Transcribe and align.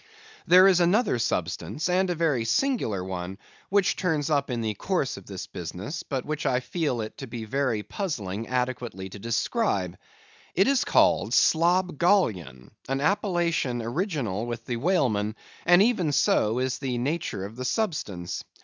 There 0.47 0.67
is 0.67 0.79
another 0.79 1.19
substance, 1.19 1.87
and 1.87 2.09
a 2.09 2.15
very 2.15 2.43
singular 2.43 3.03
one, 3.03 3.37
which 3.69 3.95
turns 3.95 4.31
up 4.31 4.49
in 4.49 4.61
the 4.61 4.73
course 4.73 5.15
of 5.15 5.27
this 5.27 5.45
business, 5.45 6.01
but 6.01 6.25
which 6.25 6.43
I 6.47 6.59
feel 6.59 7.01
it 7.01 7.19
to 7.19 7.27
be 7.27 7.45
very 7.45 7.83
puzzling 7.83 8.47
adequately 8.47 9.09
to 9.09 9.19
describe. 9.19 9.95
It 10.55 10.67
is 10.67 10.83
called 10.85 11.33
slobgollion; 11.33 12.71
an 12.89 12.99
appellation 12.99 13.79
original 13.83 14.47
with 14.47 14.65
the 14.65 14.77
whalemen, 14.77 15.35
and 15.67 15.83
even 15.83 16.13
so 16.13 16.57
is 16.57 16.79
the 16.79 16.97
nature 16.97 17.45
of 17.45 17.55
the 17.55 17.63
substance. 17.65 18.43